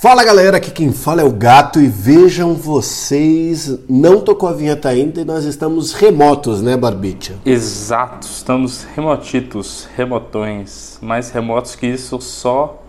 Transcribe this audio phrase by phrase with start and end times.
[0.00, 4.88] Fala galera, aqui quem fala é o Gato e vejam vocês, não tocou a vinheta
[4.88, 7.34] ainda e nós estamos remotos, né Barbicha?
[7.44, 12.82] Exato, estamos remotitos, remotões, mais remotos que isso só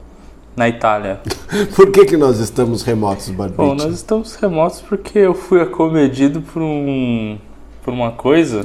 [0.56, 1.20] na Itália.
[1.76, 3.62] Por que que nós estamos remotos, Barbicha?
[3.62, 7.38] Bom, nós estamos remotos porque eu fui acomedido por um
[7.84, 8.62] por uma coisa.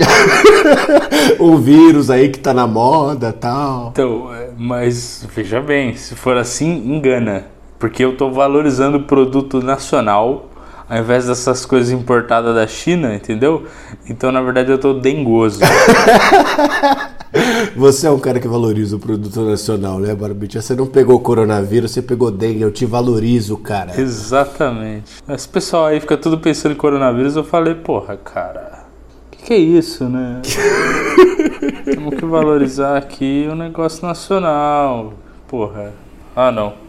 [1.41, 3.89] um vírus aí que tá na moda tal.
[3.89, 7.56] Então, é, mas veja bem, se for assim, engana.
[7.79, 10.51] Porque eu estou valorizando o produto nacional
[10.89, 13.65] ao invés dessas coisas importadas da China, entendeu?
[14.09, 15.61] Então, na verdade, eu estou dengoso.
[17.77, 20.63] Você é um cara que valoriza o produto nacional, né, Barbicha?
[20.63, 24.01] Você não pegou coronavírus, você pegou dengue, eu te valorizo, cara.
[24.01, 25.23] Exatamente.
[25.29, 28.85] Esse pessoal aí fica tudo pensando em coronavírus, eu falei, porra, cara,
[29.27, 30.41] o que, que é isso, né?
[31.85, 35.13] Temos que valorizar aqui o negócio nacional.
[35.47, 35.93] Porra.
[36.35, 36.86] Ah, não.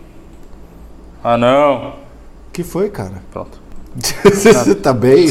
[1.29, 1.95] Ah, não.
[2.53, 3.21] que foi, cara?
[3.33, 3.59] Pronto.
[4.23, 5.27] Você tá bem?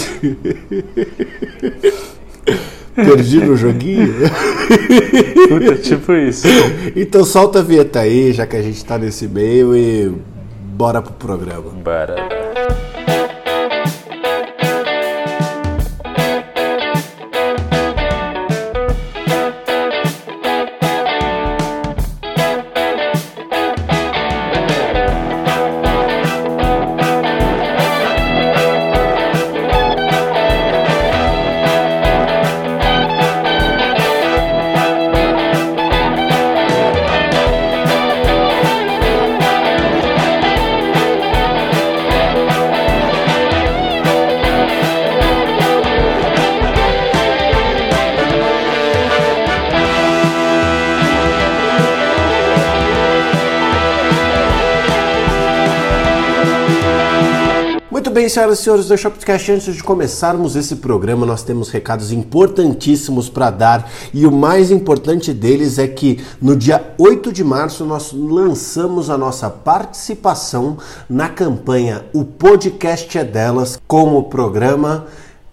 [2.94, 4.12] Perdi no joguinho?
[5.48, 6.46] Puta, tipo isso.
[6.94, 10.14] Então solta a vinheta aí, já que a gente tá nesse meio e
[10.74, 11.70] bora pro programa.
[11.70, 12.45] Bora.
[58.26, 63.28] Bem, senhoras e senhores do Shopcast, antes de começarmos esse programa, nós temos recados importantíssimos
[63.28, 68.12] para dar e o mais importante deles é que no dia 8 de março nós
[68.12, 70.76] lançamos a nossa participação
[71.08, 75.06] na campanha O Podcast é Delas como programa.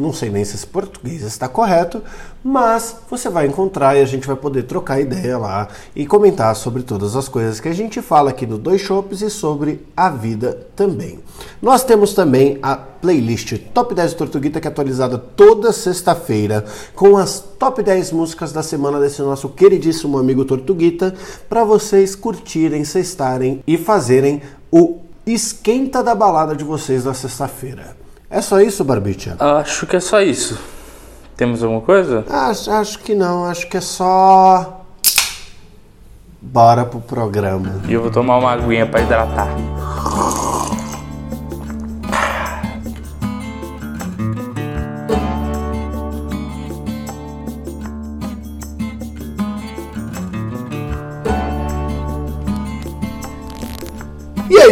[0.02, 2.02] não sei nem se esse português está correto,
[2.42, 6.82] mas você vai encontrar e a gente vai poder trocar ideia lá e comentar sobre
[6.82, 10.66] todas as coisas que a gente fala aqui no Dois Shops e sobre a vida
[10.74, 11.20] também.
[11.60, 16.64] Nós temos também a playlist Top 10 Tortuguita que é atualizada toda sexta-feira
[16.94, 21.14] com as top 10 músicas da semana desse nosso queridíssimo amigo Tortuguita
[21.48, 28.01] para vocês curtirem, cestarem e fazerem o esquenta da balada de vocês na sexta-feira.
[28.32, 29.36] É só isso, Barbicha?
[29.38, 30.58] Acho que é só isso.
[31.36, 32.24] Temos alguma coisa?
[32.30, 34.86] Acho, acho que não, acho que é só.
[36.40, 37.82] Bora pro programa.
[37.86, 39.54] E eu vou tomar uma aguinha para hidratar.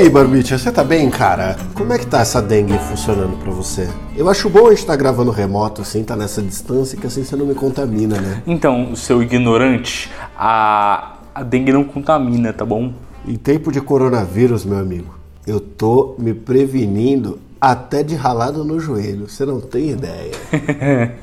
[0.01, 1.57] Aí, Barbicha, você tá bem, cara?
[1.75, 3.87] Como é que tá essa dengue funcionando pra você?
[4.17, 7.23] Eu acho bom a gente estar tá gravando remoto, assim, tá nessa distância, que assim
[7.23, 8.43] você não me contamina, né?
[8.47, 12.95] Então, seu ignorante, a, a dengue não contamina, tá bom?
[13.29, 15.15] Em tempo de coronavírus, meu amigo,
[15.47, 20.33] eu tô me prevenindo até de ralado no joelho, você não tem ideia.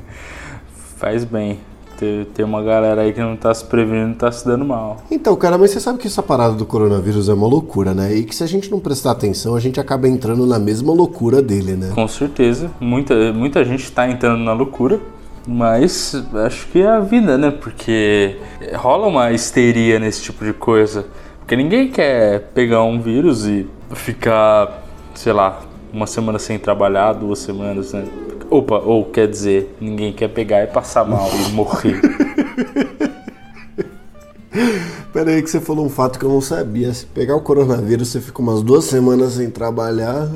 [0.96, 1.58] Faz bem
[1.98, 4.98] ter, ter uma galera aí que não tá se prevenindo tá se dando mal.
[5.10, 8.14] Então, cara, mas você sabe que essa parada do coronavírus é uma loucura, né?
[8.14, 11.42] E que se a gente não prestar atenção, a gente acaba entrando na mesma loucura
[11.42, 11.90] dele, né?
[11.94, 12.70] Com certeza.
[12.80, 15.00] Muita, muita gente tá entrando na loucura.
[15.46, 16.14] Mas
[16.44, 17.50] acho que é a vida, né?
[17.50, 18.36] Porque
[18.74, 21.06] rola uma histeria nesse tipo de coisa.
[21.38, 24.84] Porque ninguém quer pegar um vírus e ficar,
[25.14, 28.04] sei lá, uma semana sem trabalhar, duas semanas, né?
[28.50, 32.00] Opa, ou quer dizer, ninguém quer pegar e passar mal e morrer.
[35.12, 36.92] Pera aí que você falou um fato que eu não sabia.
[36.92, 40.28] Se pegar o coronavírus, você fica umas duas semanas sem trabalhar.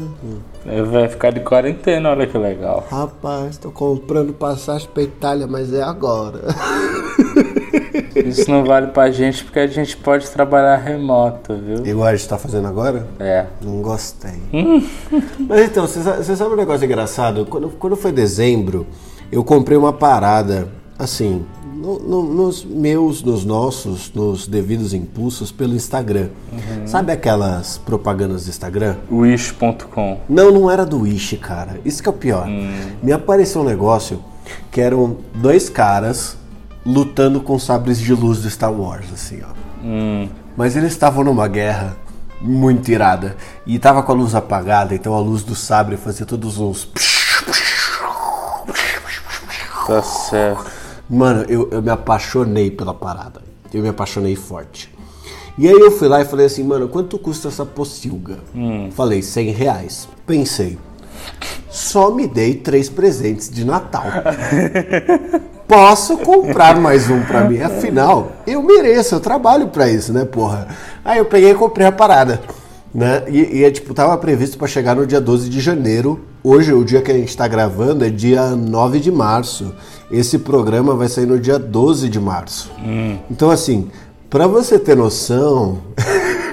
[0.66, 2.86] É, Vai ficar de quarentena, olha que legal.
[2.90, 6.40] Rapaz, tô comprando passagem pra Itália, mas é agora.
[8.16, 11.86] Isso não vale pra gente porque a gente pode trabalhar remoto, viu?
[11.86, 13.06] Igual a gente tá fazendo agora?
[13.18, 13.46] É.
[13.60, 14.40] Não gostei.
[15.48, 17.46] Mas então, você sa- você sabe um negócio engraçado?
[17.46, 18.86] Quando, quando foi dezembro,
[19.30, 20.68] eu comprei uma parada,
[20.98, 21.44] assim,
[21.74, 26.28] no- no- nos meus, nos nossos, nos devidos impulsos pelo Instagram.
[26.86, 28.96] Sabe aquelas propagandas do Instagram?
[29.10, 30.20] Wish.com.
[30.28, 31.80] Não, não era do Wish, cara.
[31.84, 32.46] Isso que é o pior.
[33.02, 34.20] Me apareceu um negócio
[34.70, 36.36] que eram dois caras
[36.84, 39.52] lutando com sabres de luz do Star Wars, assim, ó.
[39.84, 40.28] Hum.
[40.56, 41.96] Mas eles estavam numa guerra
[42.40, 43.36] muito irada.
[43.66, 46.88] E tava com a luz apagada, então a luz do sabre fazia todos uns.
[49.86, 50.70] Tá certo.
[51.08, 53.42] Mano, eu, eu me apaixonei pela parada.
[53.72, 54.92] Eu me apaixonei forte.
[55.58, 58.38] E aí eu fui lá e falei assim, mano, quanto custa essa pocilga?
[58.92, 60.08] Falei, 100 reais.
[60.26, 60.78] Pensei,
[61.70, 64.04] só me dei três presentes de Natal.
[65.72, 70.68] Posso comprar mais um pra mim, afinal, eu mereço, eu trabalho pra isso, né, porra?
[71.02, 72.42] Aí eu peguei e comprei a parada,
[72.94, 73.22] né?
[73.26, 76.20] E, e é tipo, tava previsto pra chegar no dia 12 de janeiro.
[76.44, 79.74] Hoje, o dia que a gente tá gravando é dia 9 de março.
[80.10, 82.70] Esse programa vai sair no dia 12 de março.
[83.30, 83.90] Então, assim,
[84.28, 85.78] pra você ter noção,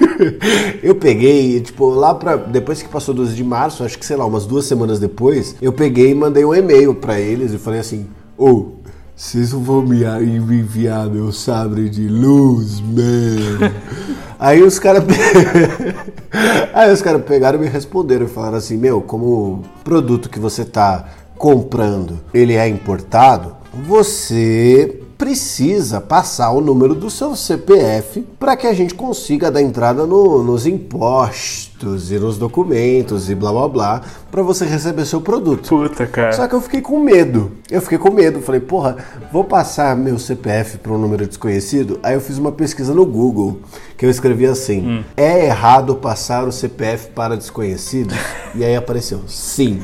[0.82, 2.36] eu peguei, tipo, lá pra.
[2.36, 5.74] Depois que passou 12 de março, acho que sei lá, umas duas semanas depois, eu
[5.74, 8.08] peguei e mandei um e-mail pra eles e falei assim:
[8.42, 8.79] Ô,
[9.20, 13.70] vocês não vão me enviar meu sabre de luz, man.
[14.40, 15.04] Aí os caras.
[16.72, 20.38] Aí os caras pegaram e me responderam e falaram assim: Meu, como o produto que
[20.38, 21.06] você tá
[21.36, 23.54] comprando ele é importado,
[23.86, 30.06] você precisa passar o número do seu CPF para que a gente consiga dar entrada
[30.06, 31.69] no- nos impostos
[32.10, 35.68] e nos documentos e blá blá blá para você receber seu produto.
[35.68, 36.32] Puta, cara.
[36.32, 37.52] Só que eu fiquei com medo.
[37.70, 38.40] Eu fiquei com medo.
[38.40, 38.96] Falei, porra,
[39.32, 41.98] vou passar meu CPF para um número desconhecido?
[42.02, 43.60] Aí eu fiz uma pesquisa no Google,
[43.96, 48.16] que eu escrevi assim: é errado passar o CPF para desconhecidos?
[48.52, 49.78] E aí apareceu, sim.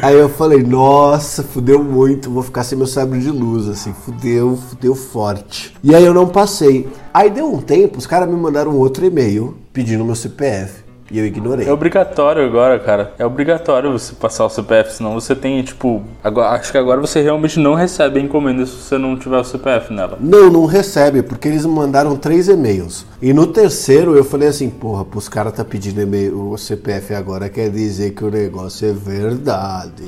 [0.00, 4.56] aí eu falei, nossa, fudeu muito, vou ficar sem meu sabre de luz, assim, fudeu,
[4.56, 5.74] fudeu forte.
[5.84, 6.88] E aí eu não passei.
[7.12, 10.87] Aí deu um tempo, os caras me mandaram outro e-mail pedindo meu CPF.
[11.10, 11.66] E eu ignorei.
[11.66, 13.12] É obrigatório agora, cara.
[13.18, 16.02] É obrigatório você passar o CPF, senão você tem, tipo.
[16.22, 19.44] Agora, acho que agora você realmente não recebe a encomenda se você não tiver o
[19.44, 20.18] CPF nela.
[20.20, 23.06] Não, não recebe, porque eles me mandaram três e-mails.
[23.20, 27.48] E no terceiro eu falei assim, porra, pros caras tá pedindo e-mail, o CPF agora
[27.48, 30.04] quer dizer que o negócio é verdade.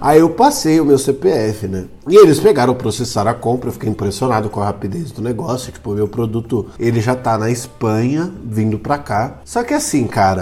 [0.00, 1.84] Aí eu passei o meu CPF, né?
[2.08, 5.70] E eles pegaram, processaram a compra, eu fiquei impressionado com a rapidez do negócio.
[5.70, 9.40] Tipo, meu produto, ele já tá na Espanha, vindo pra cá.
[9.44, 10.37] Só que assim, cara,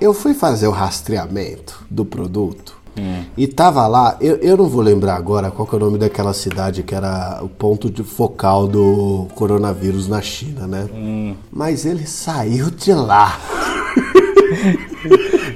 [0.00, 2.76] eu fui fazer o rastreamento do produto.
[3.36, 6.34] E tava lá, eu, eu não vou lembrar agora qual que é o nome daquela
[6.34, 10.86] cidade que era o ponto de focal do coronavírus na China, né?
[11.50, 13.38] Mas ele saiu de lá.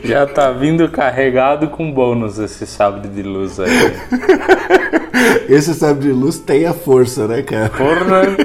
[0.02, 3.68] Já tá vindo carregado com bônus esse sabre de luz aí.
[5.48, 7.70] Esse sabre de luz tem a força, né, cara?
[7.70, 8.36] Porra,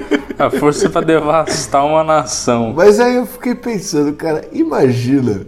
[0.45, 2.73] a força pra devastar uma nação.
[2.75, 5.45] Mas aí eu fiquei pensando, cara, imagina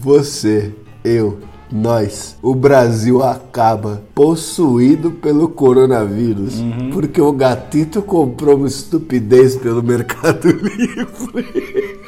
[0.00, 0.72] você,
[1.04, 1.38] eu,
[1.70, 6.54] nós, o Brasil acaba possuído pelo coronavírus
[6.92, 12.00] porque o gatito comprou uma estupidez pelo Mercado Livre.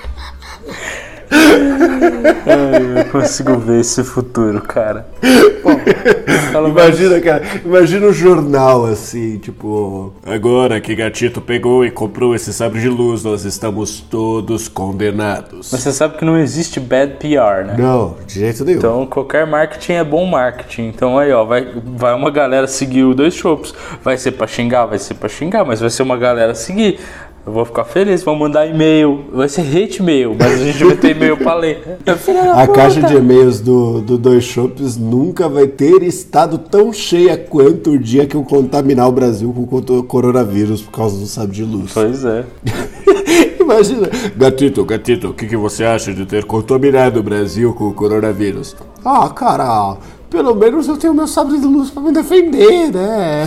[1.31, 5.07] Ai, eu consigo ver esse futuro, cara.
[5.23, 12.53] Menos- Imagina, cara, imagina o jornal assim, tipo, agora que gatito pegou e comprou esse
[12.53, 15.69] sabre de luz, nós estamos todos condenados.
[15.73, 17.77] Mas você sabe que não existe bad PR, né?
[17.79, 18.79] Não, de jeito nenhum.
[18.79, 20.89] Então qualquer marketing é bom marketing.
[20.89, 23.75] Então aí, ó, vai, vai uma galera seguir o dois shows.
[24.03, 26.99] Vai ser pra xingar, vai ser pra xingar, mas vai ser uma galera seguir.
[27.47, 29.25] Eu vou ficar feliz, vão mandar e-mail.
[29.33, 31.99] Vai ser hate mail, mas a gente vai ter e-mail pra ler.
[32.07, 32.69] A puta.
[32.73, 37.99] caixa de e-mails do, do Dois Shops nunca vai ter estado tão cheia quanto o
[37.99, 41.93] dia que eu contaminar o Brasil com o coronavírus por causa do sabre de luz.
[41.95, 42.45] Pois é.
[43.59, 44.09] Imagina.
[44.37, 48.77] Gatito, gatito, o que, que você acha de ter contaminado o Brasil com o coronavírus?
[49.05, 49.97] Ah, cara,
[50.29, 53.45] pelo menos eu tenho meu sabre de luz pra me defender, né?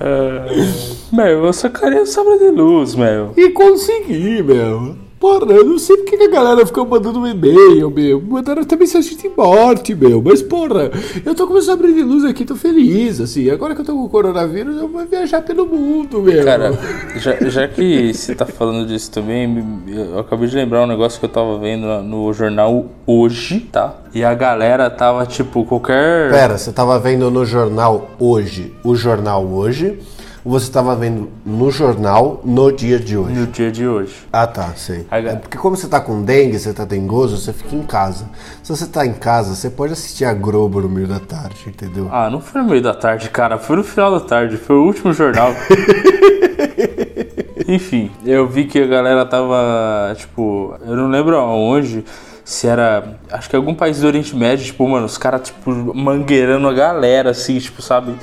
[1.16, 3.32] Meu, eu sacaria o sabre de luz, meu.
[3.38, 4.96] e consegui, meu.
[5.18, 8.20] Porra, eu não sei porque que a galera ficou mandando um e-mail, meu.
[8.20, 10.20] Mandaram até mensagem de morte, meu.
[10.22, 10.90] Mas, porra,
[11.24, 13.48] eu tô com sabre de luz aqui, tô feliz, assim.
[13.48, 16.44] Agora que eu tô com o coronavírus, eu vou viajar pelo mundo, meu.
[16.44, 16.78] Cara,
[17.16, 21.24] já, já que você tá falando disso também, eu acabei de lembrar um negócio que
[21.24, 23.94] eu tava vendo no jornal hoje, tá?
[24.14, 26.30] E a galera tava, tipo, qualquer...
[26.30, 29.98] Pera, você tava vendo no jornal hoje, o jornal hoje
[30.50, 33.34] você estava vendo no jornal no dia de hoje?
[33.34, 34.14] No dia de hoje.
[34.32, 35.06] Ah, tá, sei.
[35.10, 38.26] É porque como você tá com dengue, você tá dengoso, você fica em casa.
[38.62, 42.08] Se você tá em casa, você pode assistir a Globo no meio da tarde, entendeu?
[42.12, 43.58] Ah, não foi no meio da tarde, cara.
[43.58, 44.56] Foi no final da tarde.
[44.56, 45.50] Foi o último jornal.
[47.68, 52.04] Enfim, eu vi que a galera tava, tipo, eu não lembro aonde,
[52.44, 53.18] se era.
[53.32, 57.30] Acho que algum país do Oriente Médio, tipo, mano, os caras, tipo, mangueirando a galera,
[57.30, 58.14] assim, tipo, sabe?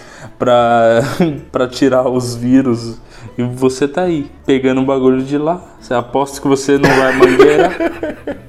[0.44, 1.00] Pra,
[1.54, 2.98] pra tirar os vírus.
[3.38, 5.62] E você tá aí, pegando um bagulho de lá.
[5.80, 7.74] Você aposta que você não vai mangueirar.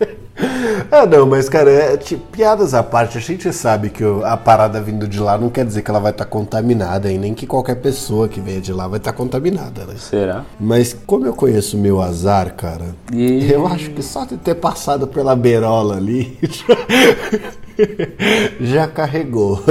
[0.90, 4.80] ah, não, mas, cara, é, tipo, piadas à parte, a gente sabe que a parada
[4.80, 7.46] vindo de lá não quer dizer que ela vai estar tá contaminada e nem que
[7.46, 9.94] qualquer pessoa que venha de lá vai estar tá contaminada, né?
[9.96, 10.44] Será?
[10.58, 13.48] Mas como eu conheço o meu azar, cara, e...
[13.52, 16.36] eu acho que só de ter passado pela beirola ali
[18.60, 19.62] já carregou.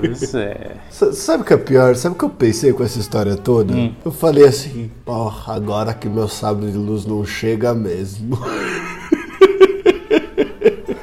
[0.00, 0.76] Pois é.
[0.90, 1.94] Sabe o que é pior?
[1.96, 3.74] Sabe o que eu pensei com essa história toda?
[3.74, 3.94] Hum.
[4.04, 8.38] Eu falei assim, porra, agora que meu sábio de luz não chega mesmo.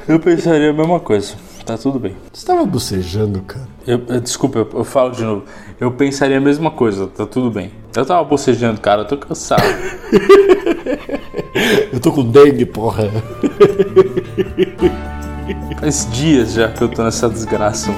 [0.06, 1.34] Eu pensaria a mesma coisa.
[1.66, 2.14] Tá tudo bem.
[2.34, 3.66] Você tava bocejando, cara?
[3.88, 5.46] Eu, eu, desculpa, eu, eu, falo de novo.
[5.80, 7.72] Eu pensaria a mesma coisa, tá tudo bem.
[7.96, 9.64] Eu tava bocejando, cara, eu tô cansado.
[11.92, 13.10] eu tô com dengue, porra.
[15.80, 17.92] Faz dias já que eu tô nessa desgraça.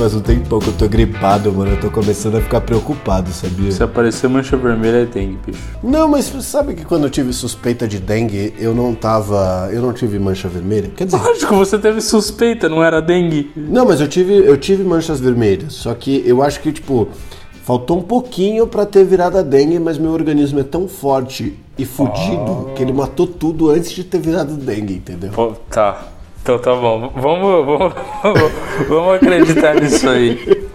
[0.00, 1.72] Faz um tempão que eu tô gripado, mano.
[1.72, 3.70] Eu tô começando a ficar preocupado, sabia?
[3.70, 5.60] Se aparecer mancha vermelha é dengue, bicho.
[5.82, 9.68] Não, mas sabe que quando eu tive suspeita de dengue, eu não tava.
[9.70, 10.90] Eu não tive mancha vermelha?
[10.96, 11.18] Quer dizer.
[11.18, 13.52] Lógico, você teve suspeita, não era dengue.
[13.54, 15.74] Não, mas eu tive, eu tive manchas vermelhas.
[15.74, 17.08] Só que eu acho que, tipo.
[17.62, 21.84] Faltou um pouquinho para ter virado a dengue, mas meu organismo é tão forte e
[21.84, 22.74] fudido oh.
[22.74, 25.30] que ele matou tudo antes de ter virado dengue, entendeu?
[25.30, 26.04] Pô, tá.
[26.42, 27.12] Então tá bom.
[27.14, 28.52] Vamos, vamos, vamos,
[28.88, 30.68] vamos acreditar nisso aí.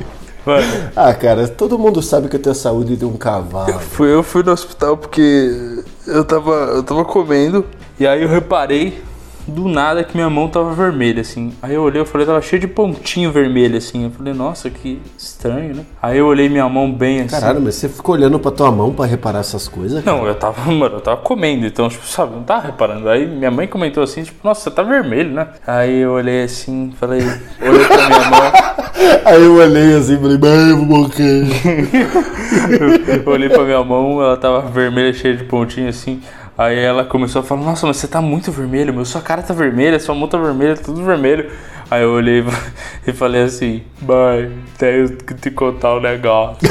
[0.46, 0.92] Mano.
[0.96, 3.72] Ah, cara, todo mundo sabe que eu tenho a saúde de um cavalo.
[3.72, 7.66] Eu fui, eu fui no hospital porque eu tava, eu tava comendo
[8.00, 9.02] e aí eu reparei
[9.48, 11.54] do nada que minha mão tava vermelha, assim.
[11.62, 14.06] Aí eu olhei, eu falei, tava cheio de pontinho vermelho, assim.
[14.06, 15.86] Eu falei, nossa, que estranho, né?
[16.02, 17.30] Aí eu olhei minha mão bem assim.
[17.30, 20.04] Caralho, mas você ficou olhando pra tua mão pra reparar essas coisas?
[20.04, 20.18] Cara?
[20.18, 23.08] Não, eu tava, mano, eu tava comendo, então, tipo, sabe, não tava reparando.
[23.10, 25.48] Aí minha mãe comentou assim, tipo, nossa, você tá vermelho, né?
[25.66, 27.22] Aí eu olhei assim, falei,
[27.62, 28.76] olhei pra minha mão.
[29.26, 31.46] Aí eu olhei assim, falei, mãe, eu vou morrer.
[33.26, 36.22] eu olhei pra minha mão, ela tava vermelha, cheia de pontinho assim.
[36.58, 39.54] Aí ela começou a falar, nossa, mas você tá muito vermelho, meu, sua cara tá
[39.54, 41.52] vermelha, sua mão tá vermelha, tudo vermelho.
[41.92, 42.44] Aí eu olhei
[43.06, 46.58] e falei assim, mãe, tenho que te contar um negócio.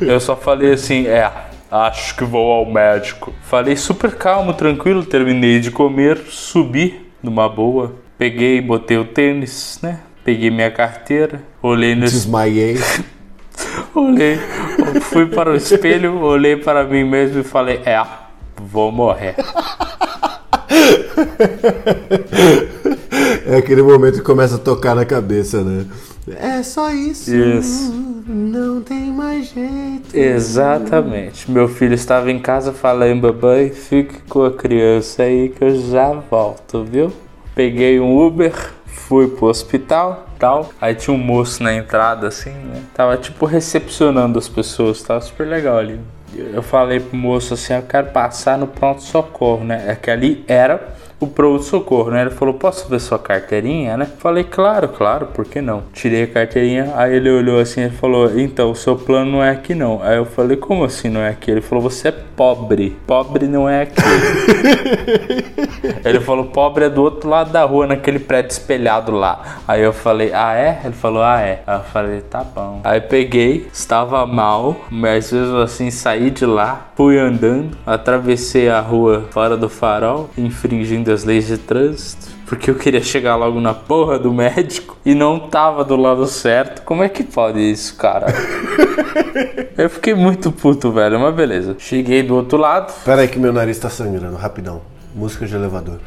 [0.00, 1.30] eu só falei assim, é,
[1.70, 3.32] acho que vou ao médico.
[3.42, 10.00] Falei super calmo, tranquilo, terminei de comer, subi numa boa, peguei, botei o tênis, né?
[10.24, 12.02] Peguei minha carteira, olhei no.
[12.02, 12.76] Desmaiei.
[13.94, 14.38] olhei,
[15.00, 18.02] fui para o espelho, olhei para mim mesmo e falei: É,
[18.56, 19.36] vou morrer.
[23.46, 25.86] É aquele momento que começa a tocar na cabeça, né?
[26.26, 27.34] É só isso.
[27.34, 27.92] Isso.
[28.26, 30.14] Não tem mais jeito.
[30.14, 31.50] Exatamente.
[31.50, 36.12] Meu filho estava em casa falando, babai, fique com a criança aí que eu já
[36.12, 37.12] volto, viu?
[37.54, 38.54] Peguei um Uber,
[38.86, 40.68] fui pro hospital tal.
[40.78, 42.82] Aí tinha um moço na entrada, assim, né?
[42.92, 45.98] Tava tipo recepcionando as pessoas, tava super legal ali.
[46.36, 49.84] Eu falei pro moço assim, eu quero passar no pronto-socorro, né?
[49.86, 52.22] É que ali era o pronto-socorro, né?
[52.22, 54.06] Ele falou, posso ver sua carteirinha, né?
[54.18, 55.82] Falei, claro, claro, por que não?
[55.92, 59.50] Tirei a carteirinha, aí ele olhou assim e falou, então, o seu plano não é
[59.50, 60.02] aqui não.
[60.02, 61.50] Aí eu falei, como assim não é aqui?
[61.50, 64.02] Ele falou, você é pobre, pobre não é aqui.
[66.04, 69.60] ele falou, pobre é do outro lado da rua, naquele prédio espelhado lá.
[69.66, 70.80] Aí eu falei, ah é?
[70.84, 71.62] Ele falou, ah é.
[71.66, 72.80] Aí eu falei, tá bom.
[72.84, 79.28] Aí peguei, estava mal, mas mesmo assim saí de lá fui andando, atravessei a rua
[79.30, 82.32] fora do farol, infringindo as leis de trânsito.
[82.46, 86.82] Porque eu queria chegar logo na porra do médico e não tava do lado certo.
[86.82, 88.26] Como é que pode isso, cara?
[89.76, 91.74] eu fiquei muito puto, velho, mas beleza.
[91.78, 92.92] Cheguei do outro lado.
[93.04, 94.82] Pera aí que meu nariz tá sangrando, rapidão.
[95.14, 95.98] Música de elevador.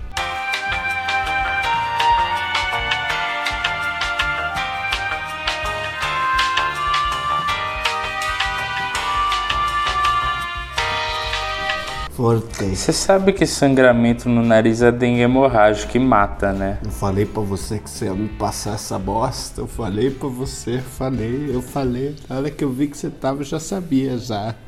[12.18, 12.76] Forte.
[12.76, 16.80] Você sabe que sangramento no nariz é dengue hemorrágico que mata, né?
[16.84, 19.62] Eu falei pra você que você ia me passar essa bosta.
[19.62, 22.16] Eu falei pra você, falei, eu falei.
[22.28, 24.56] Na hora que eu vi que você tava, eu já sabia já.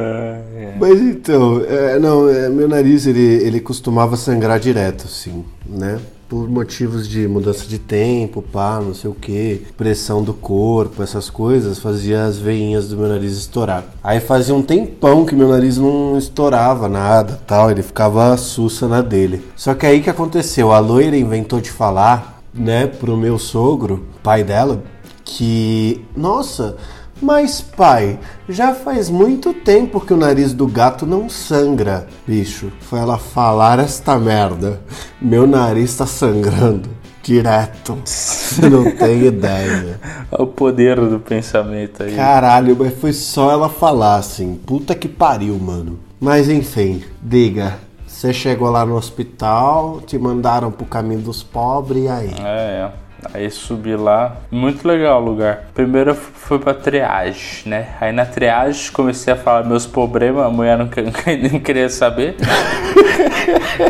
[0.00, 0.76] Ah, é.
[0.78, 5.98] Mas então, é, não, é, meu nariz ele, ele costumava sangrar direto, sim, né?
[6.28, 11.30] Por motivos de mudança de tempo, pá, não sei o que, pressão do corpo, essas
[11.30, 13.84] coisas, fazia as veinhas do meu nariz estourar.
[14.04, 19.00] Aí fazia um tempão que meu nariz não estourava nada, tal, ele ficava sussa na
[19.00, 19.42] dele.
[19.56, 24.44] Só que aí que aconteceu, a loira inventou de falar, né, pro meu sogro, pai
[24.44, 24.82] dela,
[25.24, 26.76] que, nossa,
[27.22, 32.06] mas pai, já faz muito tempo que o nariz do gato não sangra.
[32.26, 34.80] Bicho, foi ela falar esta merda.
[35.20, 36.88] Meu nariz tá sangrando.
[37.22, 37.98] Direto.
[38.04, 40.00] Você não tem ideia.
[40.32, 42.16] Olha o poder do pensamento aí.
[42.16, 44.58] Caralho, mas foi só ela falar assim.
[44.64, 45.98] Puta que pariu, mano.
[46.18, 47.78] Mas enfim, diga.
[48.06, 52.34] Você chegou lá no hospital, te mandaram pro caminho dos pobres e aí?
[52.42, 52.92] É, é.
[53.34, 55.64] Aí subi lá, muito legal o lugar.
[55.74, 57.88] Primeiro eu fui pra triagem, né?
[58.00, 61.02] Aí na triagem comecei a falar meus problemas, a mulher não, que-
[61.50, 62.36] não queria saber.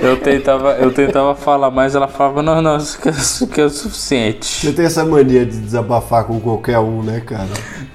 [0.02, 3.61] eu, tentava, eu tentava falar mais, ela falava, não, não, isso aqui é, isso aqui
[3.61, 4.47] é o suficiente.
[4.66, 7.49] Você tem essa mania de desabafar com qualquer um, né, cara?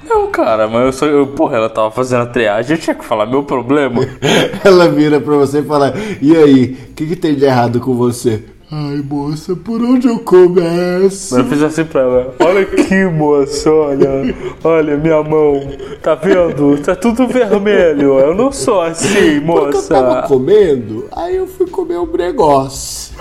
[0.06, 1.06] Não, cara, mas eu só.
[1.06, 4.02] Eu, porra, ela tava fazendo a triagem, eu tinha que falar meu problema.
[4.64, 7.94] Ela vira pra você e fala: E aí, o que, que tem de errado com
[7.96, 8.44] você?
[8.76, 11.36] Ai, moça, por onde eu começo?
[11.36, 15.62] Mas eu fiz assim pra ela, olha aqui, moça, olha, olha minha mão,
[16.02, 16.76] tá vendo?
[16.82, 20.28] Tá tudo vermelho, eu não sou assim, Porque eu tava moça.
[20.28, 23.14] comendo, aí eu fui comer um negócio.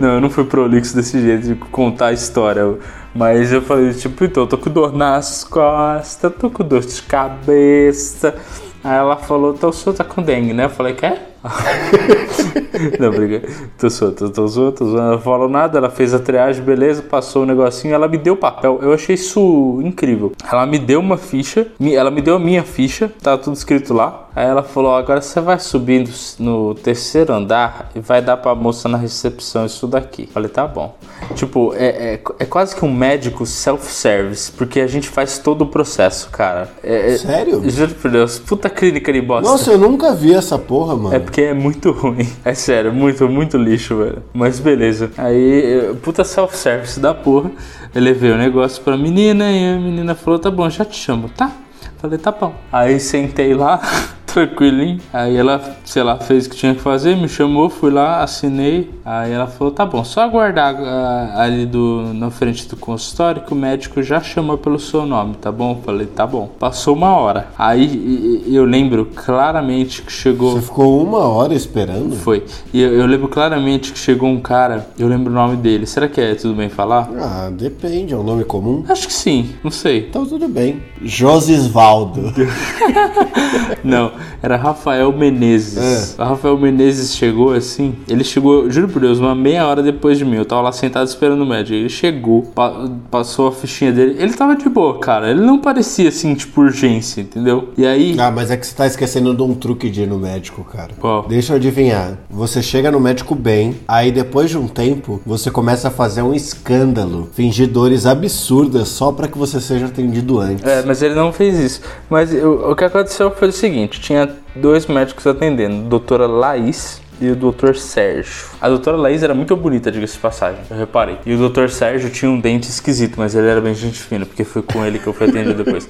[0.00, 2.78] Não, eu não fui prolixo desse jeito de contar a história.
[3.12, 7.02] Mas eu falei, tipo, então, eu tô com dor nas costas, tô com dor de
[7.02, 8.36] cabeça.
[8.84, 10.66] Aí ela falou, então o senhor tá com dengue, né?
[10.66, 11.31] Eu falei, quer?
[12.98, 13.42] não, briga.
[13.78, 15.12] Tô zoando, tô, tô zoando, tô zoando.
[15.12, 18.36] Ela falou nada, ela fez a triagem, beleza, passou o negocinho, ela me deu o
[18.36, 18.78] papel.
[18.82, 20.32] Eu achei isso incrível.
[20.50, 24.28] Ela me deu uma ficha, ela me deu a minha ficha, tava tudo escrito lá.
[24.34, 28.88] Aí ela falou, agora você vai subindo no terceiro andar e vai dar pra moça
[28.88, 30.26] na recepção isso daqui.
[30.32, 30.96] Falei, tá bom.
[31.34, 35.66] Tipo, é, é, é quase que um médico self-service, porque a gente faz todo o
[35.66, 36.70] processo, cara.
[36.82, 37.62] É, é- Sério?
[37.68, 39.50] Juro por Deus, puta clínica de bosta.
[39.50, 41.14] Nossa, eu nunca vi essa porra, mano.
[41.14, 42.28] É porque é muito ruim.
[42.44, 44.22] É sério, muito, muito lixo, velho.
[44.34, 45.10] Mas beleza.
[45.16, 47.50] Aí, puta self-service da porra.
[47.94, 51.30] Eu levei o negócio pra menina e a menina falou: tá bom, já te chamo,
[51.30, 51.50] tá?
[51.96, 52.52] Falei, tá bom.
[52.70, 53.80] Aí sentei lá,
[54.32, 54.98] tranquilinho.
[55.12, 58.90] Aí ela, sei lá, fez o que tinha que fazer, me chamou, fui lá, assinei.
[59.04, 63.52] Aí ela falou, tá bom, só aguardar ah, ali do, na frente do consultório que
[63.52, 65.80] o médico já chamou pelo seu nome, tá bom?
[65.84, 66.50] Falei, tá bom.
[66.58, 67.48] Passou uma hora.
[67.58, 70.52] Aí eu lembro claramente que chegou.
[70.52, 72.14] Você ficou uma hora esperando?
[72.16, 72.44] Foi.
[72.72, 75.86] E eu, eu lembro claramente que chegou um cara, eu lembro o nome dele.
[75.86, 77.10] Será que é tudo bem falar?
[77.18, 78.84] Ah, depende, é um nome comum?
[78.88, 80.06] Acho que sim, não sei.
[80.08, 80.82] Então tudo bem.
[81.02, 82.32] Josisvaldo.
[83.82, 86.16] Não, era Rafael Menezes.
[86.18, 87.94] O Rafael Menezes chegou assim.
[88.08, 90.36] Ele chegou, juro por Deus, uma meia hora depois de mim.
[90.36, 91.74] Eu tava lá sentado esperando o médico.
[91.76, 94.16] Ele chegou, pa- passou a fichinha dele.
[94.18, 95.30] Ele tava de boa, cara.
[95.30, 97.68] Ele não parecia assim, tipo, urgência, entendeu?
[97.76, 98.16] E aí.
[98.18, 100.90] Ah, mas é que você tá esquecendo de um truque de ir no médico, cara.
[101.00, 101.26] Qual?
[101.28, 102.18] Deixa eu adivinhar.
[102.30, 106.34] Você chega no médico bem, aí depois de um tempo, você começa a fazer um
[106.34, 110.64] escândalo, fingir dores absurdas só pra que você seja atendido antes.
[110.64, 111.80] É, mas ele não fez isso.
[112.08, 117.00] Mas eu- o que aconteceu foi o seguinte: tinha dois médicos atendendo, a doutora Laís
[117.18, 118.48] e o doutor Sérgio.
[118.60, 121.16] A doutora Laís era muito bonita, diga-se de passagem, eu reparei.
[121.24, 124.44] E o doutor Sérgio tinha um dente esquisito, mas ele era bem gente fina, porque
[124.44, 125.88] foi com ele que eu fui atendido depois.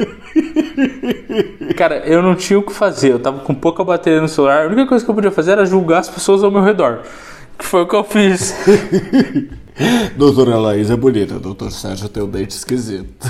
[1.76, 4.66] Cara, eu não tinha o que fazer, eu tava com pouca bateria no celular, a
[4.66, 7.00] única coisa que eu podia fazer era julgar as pessoas ao meu redor.
[7.58, 8.54] Que foi o que eu fiz.
[10.16, 13.08] Doutora Laís é bonita, doutor Sérgio tem um dente esquisito.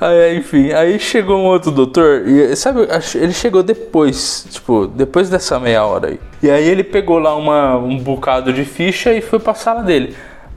[0.00, 5.58] Aí, enfim, aí chegou um outro doutor, e sabe, ele chegou depois, tipo, depois dessa
[5.58, 6.20] meia hora aí.
[6.42, 10.14] E aí ele pegou lá uma, um bocado de ficha e foi pra sala dele.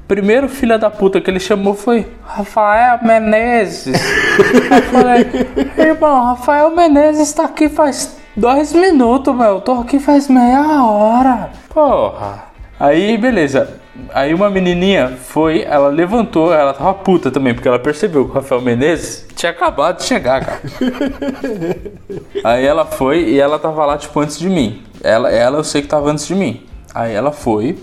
[0.08, 3.96] primeiro filho da puta que ele chamou foi Rafael Menezes.
[3.96, 5.28] eu falei,
[5.78, 9.62] irmão, Rafael Menezes tá aqui faz dois minutos, meu.
[9.62, 11.52] Tô aqui faz meia hora.
[11.70, 12.47] Porra.
[12.80, 13.80] Aí, beleza.
[14.14, 18.34] Aí uma menininha foi, ela levantou, ela tava puta também, porque ela percebeu que o
[18.34, 20.62] Rafael Menezes tinha acabado de chegar, cara.
[22.44, 24.84] Aí ela foi e ela tava lá, tipo, antes de mim.
[25.04, 26.64] Ela, ela eu sei que tava antes de mim.
[26.94, 27.78] Aí ela foi,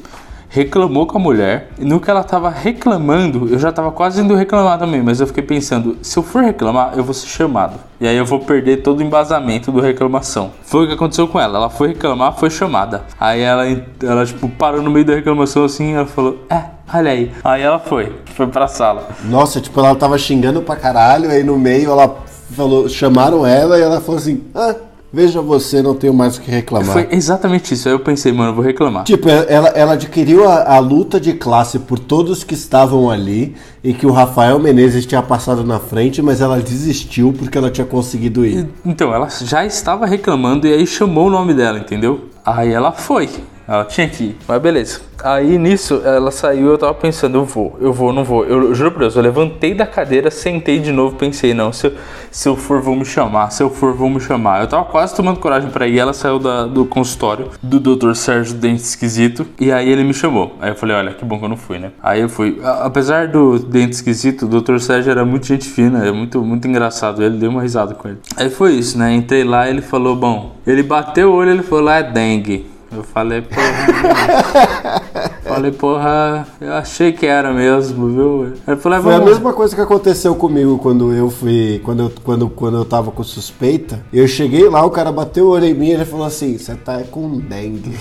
[0.54, 4.36] reclamou com a mulher, e no que ela tava reclamando, eu já tava quase indo
[4.36, 7.74] reclamar também, mas eu fiquei pensando, se eu for reclamar, eu vou ser chamado.
[8.00, 10.52] E aí eu vou perder todo o embasamento do reclamação.
[10.62, 11.58] Foi o que aconteceu com ela.
[11.58, 13.02] Ela foi reclamar, foi chamada.
[13.18, 13.64] Aí ela,
[14.00, 16.62] ela tipo, parou no meio da reclamação assim, ela falou, é,
[16.92, 17.32] olha aí.
[17.42, 19.08] Aí ela foi, foi pra sala.
[19.24, 22.16] Nossa, tipo, ela tava xingando pra caralho, aí no meio ela
[22.52, 24.74] falou, chamaram ela e ela falou assim, ah,
[25.14, 26.92] Veja você, não tenho mais o que reclamar.
[26.92, 27.88] Foi exatamente isso.
[27.88, 29.04] Aí eu pensei, mano, eu vou reclamar.
[29.04, 33.94] Tipo, ela, ela adquiriu a, a, luta de classe por todos que estavam ali e
[33.94, 38.44] que o Rafael Menezes tinha passado na frente, mas ela desistiu porque ela tinha conseguido
[38.44, 38.68] ir.
[38.84, 42.28] Então, ela já estava reclamando e aí chamou o nome dela, entendeu?
[42.44, 43.30] Aí ela foi.
[43.66, 44.36] Ela tinha que ir.
[44.46, 45.00] Mas beleza.
[45.22, 48.44] Aí nisso ela saiu, eu tava pensando, eu vou, eu vou, não vou.
[48.44, 51.86] Eu, eu juro por Deus, eu levantei da cadeira, sentei de novo, pensei, não, se
[51.86, 51.92] eu,
[52.30, 54.60] se eu for, vão me chamar, se eu for, vão me chamar.
[54.60, 58.14] Eu tava quase tomando coragem para ir, ela saiu da, do consultório do Dr.
[58.14, 60.56] Sérgio Dente Esquisito, e aí ele me chamou.
[60.60, 61.92] Aí eu falei, olha, que bom que eu não fui, né?
[62.02, 62.60] Aí eu fui.
[62.62, 64.78] Apesar do Dente Esquisito, o Dr.
[64.78, 67.22] Sérgio era muito gente fina, é muito, muito engraçado.
[67.22, 68.18] Ele deu uma risada com ele.
[68.36, 69.14] Aí foi isso, né?
[69.14, 72.73] Entrei lá, ele falou, bom, ele bateu o olho, ele falou, é dengue.
[72.96, 75.02] Eu falei, porra.
[75.42, 78.52] falei, porra, eu achei que era mesmo, viu?
[78.66, 81.80] Ele falou, Foi a mesma coisa que aconteceu comigo quando eu fui.
[81.84, 84.04] Quando eu, quando, quando eu tava com suspeita.
[84.12, 86.74] Eu cheguei lá, o cara bateu o olho em mim e ele falou assim: você
[86.74, 87.96] tá com dengue.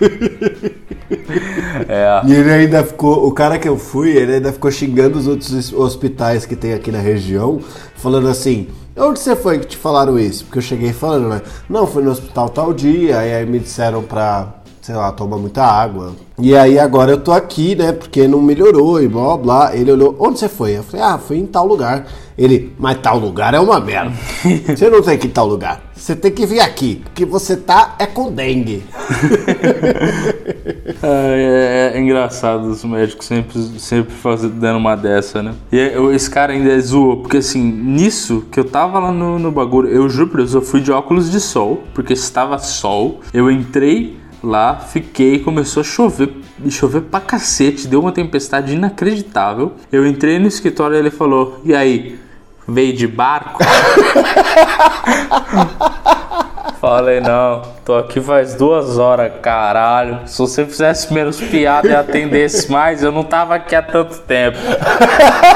[1.88, 2.22] É.
[2.26, 5.72] E ele ainda ficou, o cara que eu fui, ele ainda ficou xingando os outros
[5.72, 7.60] hospitais que tem aqui na região,
[7.96, 10.44] falando assim: Onde você foi que te falaram isso?
[10.44, 11.42] Porque eu cheguei falando, né?
[11.68, 15.64] Não, fui no hospital tal dia, e aí me disseram pra, sei lá, tomar muita
[15.64, 16.12] água.
[16.38, 17.92] E aí agora eu tô aqui, né?
[17.92, 19.76] Porque não melhorou e blá blá.
[19.76, 20.76] Ele olhou, onde você foi?
[20.76, 22.06] Eu falei, ah, fui em tal lugar.
[22.38, 24.12] Ele, mas tal lugar é uma merda.
[24.76, 25.82] você não tem que ir em tal lugar.
[25.94, 28.84] Você tem que vir aqui, porque você tá é com dengue.
[31.02, 35.54] é, é, é, engraçado os médicos sempre, sempre fazendo, dando uma dessa, né?
[35.72, 35.78] E
[36.14, 39.88] esse cara ainda é zoou, porque assim, nisso que eu tava lá no, no bagulho,
[39.88, 44.16] eu juro por Deus, eu fui de óculos de sol, porque estava sol, eu entrei
[44.42, 46.30] lá, fiquei, começou a chover,
[46.68, 49.72] chover pra cacete, deu uma tempestade inacreditável.
[49.90, 52.18] Eu entrei no escritório e ele falou: E aí,
[52.66, 53.62] Veio de barco?
[56.84, 60.20] Falei, não, tô aqui faz duas horas, caralho.
[60.26, 64.58] Se você fizesse menos piada e atendesse mais, eu não tava aqui há tanto tempo.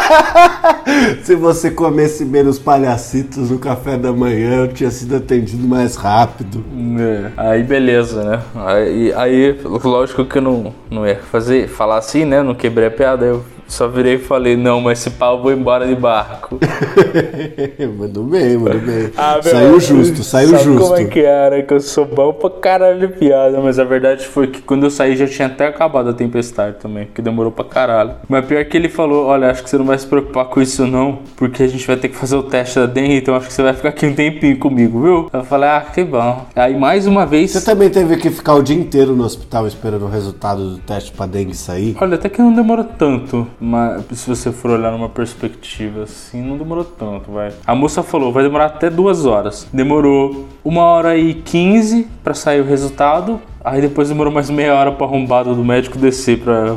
[1.23, 6.65] Se você comesse menos palhacitos no café da manhã, eu tinha sido atendido mais rápido.
[6.99, 8.41] É, aí beleza, né?
[8.65, 12.43] Aí, aí lógico que eu não, não ia fazer, falar assim, né?
[12.43, 15.53] Não quebrei a piada, eu só virei e falei, não, mas esse pau eu vou
[15.53, 16.59] embora de barco.
[17.99, 19.11] mandou bem, mandou bem.
[19.19, 20.81] Ah, saiu justo, saiu sabe justo.
[20.81, 21.63] como é que era?
[21.63, 24.91] Que eu sou bom pra caralho de piada, mas a verdade foi que quando eu
[24.91, 28.13] saí já tinha até acabado a tempestade também, porque demorou pra caralho.
[28.29, 30.87] Mas pior que ele falou, olha, acho que você não vai se preocupar com isso
[30.87, 33.53] não, porque a gente vai ter que fazer o teste da dengue, então acho que
[33.53, 35.31] você vai ficar aqui um tempinho comigo, viu?
[35.33, 36.47] Eu falei, ah, que bom.
[36.57, 37.51] Aí mais uma vez...
[37.51, 41.13] Você também teve que ficar o dia inteiro no hospital esperando o resultado do teste
[41.13, 41.97] pra dengue sair?
[42.01, 43.47] Olha, até que não demorou tanto.
[43.61, 47.53] Mas se você for olhar numa perspectiva assim, não demorou tanto, vai.
[47.67, 49.67] A moça falou, vai demorar até duas horas.
[49.73, 53.41] Demorou uma hora e quinze para sair o resultado.
[53.65, 56.77] Aí depois demorou mais meia hora para arrombado do médico descer pra,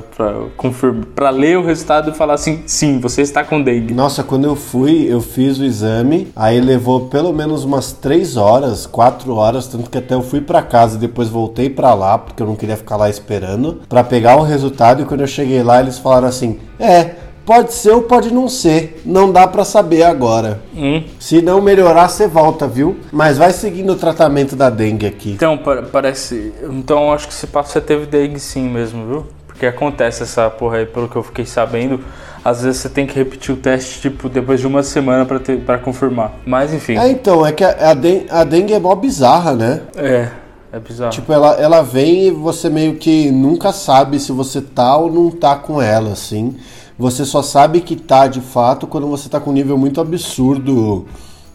[0.56, 3.94] confirmar, pra ler o resultado e falar assim: sim, você está com dengue.
[3.94, 8.86] Nossa, quando eu fui, eu fiz o exame, aí levou pelo menos umas três horas,
[8.86, 12.42] quatro horas, tanto que até eu fui para casa e depois voltei para lá, porque
[12.42, 15.02] eu não queria ficar lá esperando, para pegar o resultado.
[15.02, 17.12] E quando eu cheguei lá, eles falaram assim: é,
[17.52, 20.62] Pode ser ou pode não ser, não dá para saber agora.
[20.74, 21.04] Hum.
[21.20, 22.96] Se não melhorar, você volta, viu?
[23.12, 25.32] Mas vai seguindo o tratamento da dengue aqui.
[25.32, 25.60] Então,
[25.92, 26.54] parece.
[26.64, 29.26] Então, acho que passo você teve dengue sim mesmo, viu?
[29.46, 32.00] Porque acontece essa porra aí, pelo que eu fiquei sabendo.
[32.42, 35.28] Às vezes você tem que repetir o teste, tipo, depois de uma semana
[35.66, 36.32] para confirmar.
[36.46, 36.98] Mas enfim.
[36.98, 39.82] É, então, é que a, a, dengue, a dengue é mó bizarra, né?
[39.98, 40.30] É.
[40.72, 41.12] É bizarro.
[41.12, 45.30] Tipo, ela, ela vem e você meio que nunca sabe se você tá ou não
[45.30, 46.56] tá com ela, assim.
[47.02, 51.08] Você só sabe que tá de fato quando você tá com um nível muito absurdo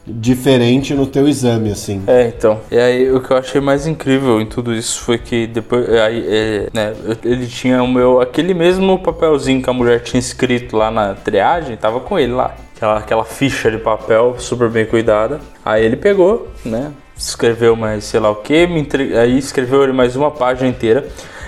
[0.05, 2.03] diferente no teu exame, assim.
[2.09, 2.59] É, então.
[2.69, 5.89] E aí o que eu achei mais incrível em tudo isso foi que depois.
[5.89, 8.21] Aí, é, né, ele tinha o meu.
[8.21, 12.53] aquele mesmo papelzinho que a mulher tinha escrito lá na triagem, tava com ele lá.
[12.75, 15.41] Aquela, aquela ficha de papel super bem cuidada.
[15.65, 16.91] Aí ele pegou, né?
[17.17, 19.17] Escreveu mais sei lá o que, entre...
[19.17, 21.07] aí escreveu mais uma página inteira.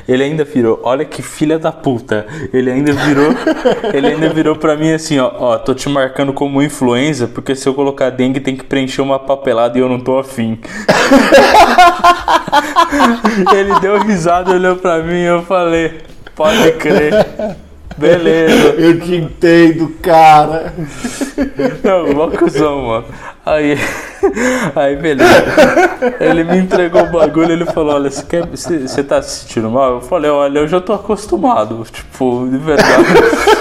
[0.09, 2.27] Ele ainda virou, olha que filha da puta.
[2.51, 3.35] Ele ainda virou,
[3.92, 7.68] ele ainda virou pra mim assim, ó, ó, tô te marcando como influenza, porque se
[7.68, 10.59] eu colocar dengue tem que preencher uma papelada e eu não tô afim.
[13.55, 16.01] ele deu risada, olhou pra mim e eu falei,
[16.35, 17.12] pode crer.
[17.99, 18.69] Beleza.
[18.79, 20.73] Eu te entendo, cara.
[21.83, 23.05] Não, mó cuzão, mano.
[23.45, 23.79] Aí,
[24.77, 25.45] aí, beleza.
[26.21, 29.71] Ele me entregou o bagulho ele falou: Olha, você, quer, você, você tá se sentindo
[29.71, 29.95] mal?
[29.95, 31.85] Eu falei: Olha, eu já tô acostumado.
[31.91, 33.05] Tipo, de verdade.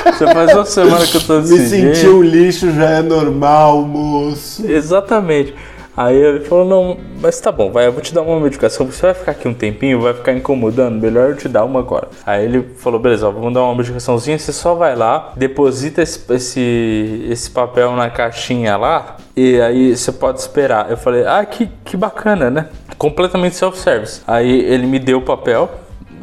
[0.05, 3.81] Você faz uma semana que eu tô Me desse sentir um lixo já é normal,
[3.83, 4.69] moço.
[4.69, 5.55] Exatamente.
[5.97, 8.85] Aí ele falou, não, mas tá bom, vai, eu vou te dar uma medicação.
[8.85, 12.09] Você vai ficar aqui um tempinho, vai ficar incomodando, melhor eu te dar uma agora.
[12.23, 17.25] Aí ele falou, beleza, vamos dar uma medicaçãozinha, você só vai lá, deposita esse, esse,
[17.27, 20.91] esse papel na caixinha lá, e aí você pode esperar.
[20.91, 22.67] Eu falei, ah, que, que bacana, né?
[22.99, 24.21] Completamente self-service.
[24.27, 25.67] Aí ele me deu o papel,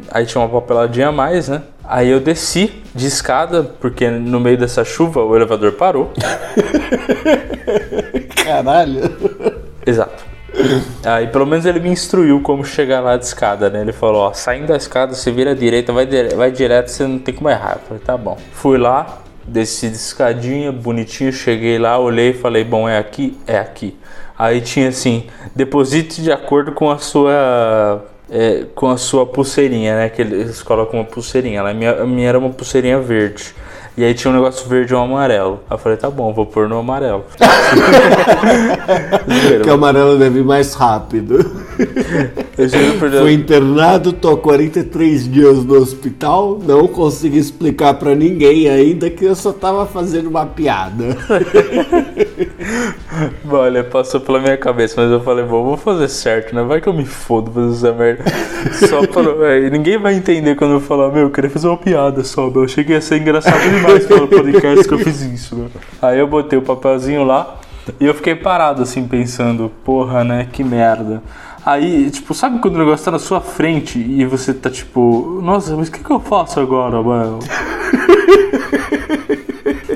[0.09, 1.61] aí tinha uma papeladinha a mais, né?
[1.83, 6.13] Aí eu desci de escada, porque no meio dessa chuva o elevador parou.
[8.43, 9.54] Caralho.
[9.85, 10.23] Exato.
[11.03, 13.81] Aí pelo menos ele me instruiu como chegar lá de escada, né?
[13.81, 17.05] Ele falou, ó, saindo da escada, você vira à direita, vai, dire- vai direto, você
[17.05, 17.73] não tem como errar.
[17.81, 18.37] Eu falei, tá bom.
[18.53, 23.37] Fui lá, desci de escadinha, bonitinho, cheguei lá, olhei e falei, bom, é aqui?
[23.45, 23.97] É aqui.
[24.37, 28.05] Aí tinha assim, deposite de acordo com a sua.
[28.29, 30.09] é, com a sua pulseirinha, né?
[30.09, 31.61] Que eles colocam uma pulseirinha.
[31.61, 33.53] A, minha, a minha era uma pulseirinha verde.
[33.97, 35.61] E aí tinha um negócio verde e um amarelo.
[35.69, 37.23] Aí eu falei, tá bom, vou pôr no amarelo.
[39.63, 41.49] Que o amarelo deve ir mais rápido.
[42.57, 43.23] Eu juro por Deus.
[43.23, 49.35] Foi internado, tô 43 dias no hospital, não consegui explicar pra ninguém ainda que eu
[49.35, 51.15] só tava fazendo uma piada.
[53.49, 56.63] Olha, passou pela minha cabeça, mas eu falei, bom, vou fazer certo, né?
[56.63, 58.23] Vai que eu me fodo fazer essa merda.
[58.87, 59.01] Só
[59.45, 62.63] é, ninguém vai entender quando eu falar, meu, eu queria fazer uma piada só, meu.
[62.63, 65.67] Eu cheguei a ser engraçado demais pelo podcast que eu fiz isso, meu.
[66.01, 67.59] Aí eu botei o papelzinho lá
[67.99, 70.47] e eu fiquei parado assim, pensando, porra, né?
[70.51, 71.21] Que merda.
[71.65, 75.75] Aí, tipo, sabe quando o negócio tá na sua frente e você tá tipo, nossa,
[75.75, 77.39] mas o que, que eu faço agora, mano?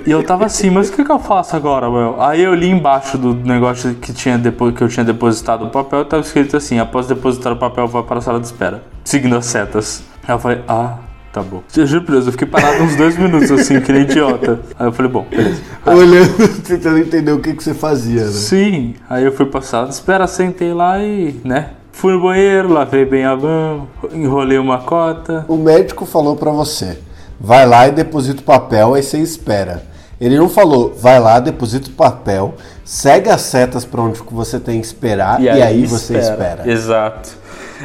[0.06, 2.20] E eu tava assim, mas o que, que eu faço agora, meu?
[2.20, 6.04] Aí eu li embaixo do negócio que, tinha depois, que eu tinha depositado o papel,
[6.06, 8.84] tava escrito assim, após depositar o papel, vá para a sala de espera.
[9.04, 10.04] Seguindo as setas.
[10.28, 10.96] Aí eu falei, ah,
[11.32, 11.62] tá bom.
[11.76, 14.60] Eu juro por Deus, eu fiquei parado uns dois minutos assim, que nem idiota.
[14.78, 15.62] Aí eu falei, bom, beleza.
[15.86, 18.32] Olhando, tentando entender o que, que você fazia, né?
[18.32, 21.72] Sim, aí eu fui de espera, sentei lá e, né?
[21.92, 25.46] Fui no banheiro, lavei bem a mão, enrolei uma cota.
[25.48, 27.00] O médico falou pra você,
[27.40, 29.84] vai lá e deposita o papel, aí você espera.
[30.20, 34.60] Ele não falou, vai lá, deposita o papel, segue as setas pra onde que você
[34.60, 36.70] tem que esperar e, aí, você espera.
[36.70, 37.38] Exato.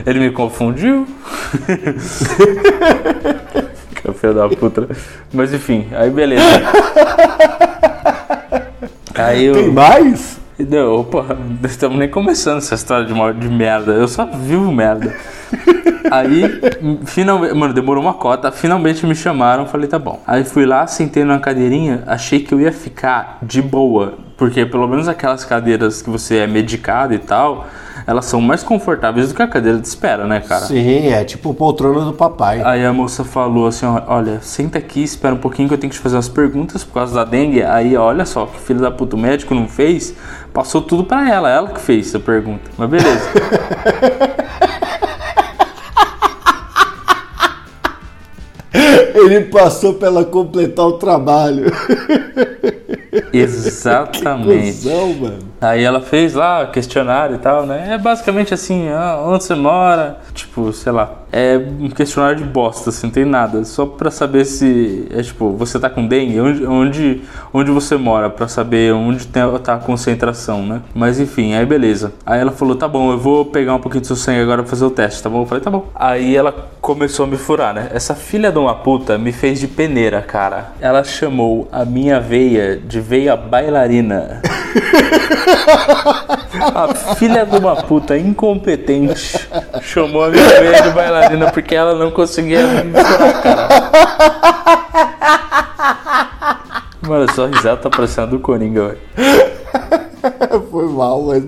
[0.07, 1.07] Ele me confundiu.
[4.03, 4.89] Café da puta.
[5.33, 6.43] Mas enfim, aí beleza.
[9.15, 9.55] Aí eu.
[9.55, 10.41] Tem mais?
[10.59, 13.93] Não, opa, não estamos nem começando essa história de, uma- de merda.
[13.93, 15.13] Eu só vivo merda.
[16.11, 16.45] Aí,
[17.07, 18.53] finalmente, mano, demorou uma cota.
[18.53, 20.23] Finalmente me chamaram, falei, tá bom.
[20.27, 24.15] Aí fui lá, sentei numa cadeirinha, achei que eu ia ficar de boa.
[24.37, 27.67] Porque pelo menos aquelas cadeiras que você é medicado e tal,
[28.07, 30.67] elas são mais confortáveis do que a cadeira de espera, né, cara?
[30.67, 32.63] Sim, é tipo poltrona do papai.
[32.63, 35.97] Aí a moça falou assim, olha, senta aqui, espera um pouquinho que eu tenho que
[35.97, 37.63] te fazer umas perguntas por causa da dengue.
[37.63, 40.15] Aí, olha só, que filho da puta, o médico não fez,
[40.53, 42.71] passou tudo pra ela, ela que fez essa pergunta.
[42.77, 43.31] Mas beleza.
[49.15, 51.73] Ele passou pra ela completar o trabalho.
[53.33, 54.73] Exatamente.
[54.83, 55.54] Cusão, mano.
[55.65, 57.95] Aí ela fez lá questionário e tal, né?
[57.95, 61.11] É basicamente assim, ah, onde você mora, tipo, sei lá.
[61.33, 63.65] É um questionário de bosta, assim, não tem nada.
[63.65, 67.23] Só pra saber se, é tipo, você tá com dengue, onde, onde,
[67.53, 70.83] onde você mora, pra saber onde tem, tá a concentração, né?
[70.95, 72.13] Mas enfim, aí beleza.
[72.27, 74.71] Aí ela falou, tá bom, eu vou pegar um pouquinho do seu sangue agora pra
[74.71, 75.43] fazer o teste, tá bom?
[75.43, 75.87] Eu falei, tá bom.
[75.95, 77.89] Aí ela começou a me furar, né?
[77.93, 80.73] Essa filha de uma puta me fez de peneira, cara.
[80.81, 84.43] Ela chamou a minha veia de veia bailarina.
[86.75, 89.49] A filha de uma puta incompetente
[89.83, 93.69] chamou a minha veia de bailarina porque ela não conseguia me furar, cara.
[97.07, 99.01] Mano, só risada tá parecendo do Coringa, velho.
[100.71, 101.45] Foi normal, mas.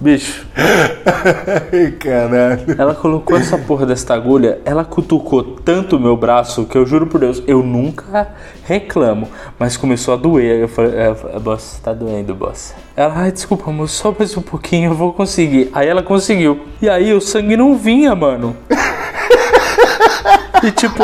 [0.00, 0.46] Bicho,
[2.00, 2.74] caralho.
[2.78, 7.06] ela colocou essa porra dessa agulha, ela cutucou tanto o meu braço que eu juro
[7.06, 8.28] por Deus, eu nunca
[8.64, 9.28] reclamo.
[9.58, 10.54] Mas começou a doer.
[10.54, 12.74] Aí eu falei, é, é, boss, tá doendo, boss.
[12.96, 15.68] Ela, ai, desculpa, amor, só mais um pouquinho, eu vou conseguir.
[15.74, 16.60] Aí ela conseguiu.
[16.80, 18.56] E aí o sangue não vinha, mano.
[20.62, 21.02] E tipo,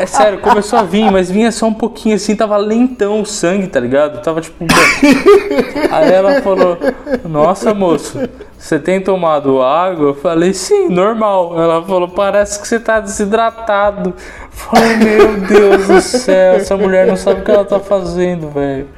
[0.00, 3.66] é sério, começou a vir, mas vinha só um pouquinho assim, tava lentão o sangue,
[3.66, 4.22] tá ligado?
[4.22, 4.64] Tava tipo.
[5.92, 6.78] Aí ela falou:
[7.28, 8.18] Nossa, moço,
[8.58, 10.08] você tem tomado água?
[10.08, 11.52] Eu falei: Sim, normal.
[11.60, 14.14] Ela falou: Parece que você tá desidratado.
[14.16, 18.48] Eu falei: Meu Deus do céu, essa mulher não sabe o que ela tá fazendo,
[18.48, 18.88] velho.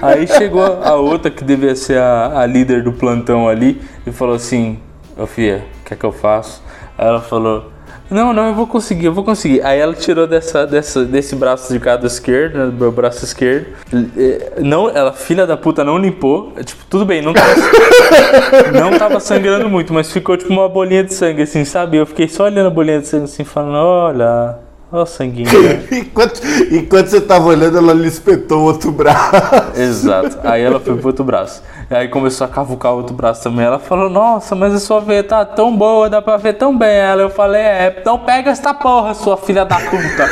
[0.00, 4.36] Aí chegou a outra, que devia ser a, a líder do plantão ali, e falou
[4.36, 4.78] assim:
[5.16, 6.62] Ô Fia, o que é que eu faço?
[6.96, 7.76] Aí ela falou.
[8.10, 9.62] Não, não, eu vou conseguir, eu vou conseguir.
[9.62, 13.66] Aí ela tirou dessa, dessa, desse braço de cada esquerdo, né, do meu braço esquerdo.
[14.16, 16.52] Eh, Não, ela, filha da puta, não limpou.
[16.64, 17.54] Tipo, tudo bem, não tava,
[18.72, 21.98] não tava sangrando muito, mas ficou tipo uma bolinha de sangue, assim, sabe?
[21.98, 24.58] Eu fiquei só olhando a bolinha de sangue assim, falando, olha,
[24.90, 25.48] ó o sanguinho.
[25.92, 26.40] Enquanto,
[26.72, 29.78] enquanto você tava olhando, ela lhe espetou o outro braço.
[29.78, 30.38] Exato.
[30.42, 31.62] Aí ela foi pro outro braço.
[31.90, 33.64] E aí começou a cavucar o outro braço também.
[33.64, 36.90] Ela falou, nossa, mas a sua veia tá tão boa, dá pra ver tão bem
[36.90, 37.22] ela.
[37.22, 40.28] Eu falei, é, então pega essa porra, sua filha da puta.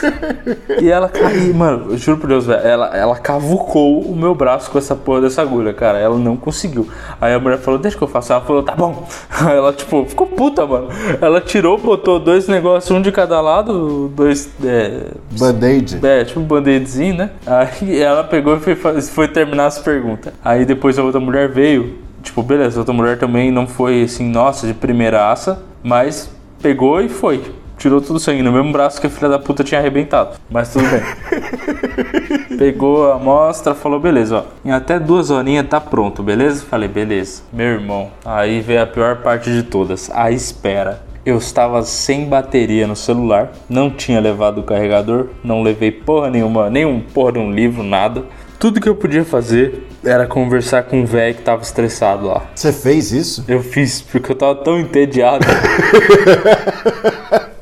[0.80, 4.70] e ela caiu, mano, eu juro por Deus, velho, ela, ela cavucou o meu braço
[4.70, 5.98] com essa porra dessa agulha, cara.
[5.98, 6.88] Ela não conseguiu.
[7.20, 8.32] Aí a mulher falou, deixa que eu faço.
[8.32, 9.06] Ela falou, tá bom.
[9.30, 10.88] Aí ela, tipo, ficou puta, mano.
[11.20, 14.48] Ela tirou, botou dois negócios, um de cada lado, dois.
[14.64, 16.00] É, Band-aid.
[16.02, 17.30] é, tipo um band-aidzinho, né?
[17.46, 20.32] Aí ela pegou e foi, foi terminar as perguntas.
[20.42, 21.98] Aí depois a outra mulher veio.
[22.22, 26.30] Tipo, beleza, a outra mulher também não foi assim, nossa, de primeiraça, mas
[26.62, 27.42] pegou e foi.
[27.76, 30.38] Tirou tudo o sangue no mesmo braço que a filha da puta tinha arrebentado.
[30.50, 32.56] Mas tudo bem.
[32.56, 34.42] Pegou a amostra, falou, beleza, ó.
[34.64, 36.64] Em até duas horinhas tá pronto, beleza?
[36.64, 37.42] Falei, beleza.
[37.52, 41.02] Meu irmão, aí veio a pior parte de todas, a espera.
[41.26, 46.70] Eu estava sem bateria no celular, não tinha levado o carregador, não levei porra nenhuma,
[46.70, 48.24] nenhum porra de um livro, nada.
[48.58, 52.42] Tudo que eu podia fazer era conversar com um velho que tava estressado lá.
[52.54, 53.44] Você fez isso?
[53.48, 55.44] Eu fiz porque eu tava tão entediado.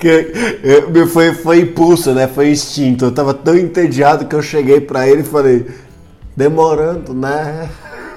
[0.00, 0.32] Que,
[1.12, 2.26] foi, foi impulso, né?
[2.26, 3.04] Foi instinto.
[3.04, 5.66] Eu tava tão entediado que eu cheguei pra ele e falei,
[6.34, 7.68] demorando, né?